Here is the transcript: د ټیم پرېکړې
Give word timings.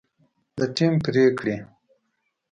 د 0.55 0.59
ټیم 0.75 0.93
پرېکړې 1.05 1.55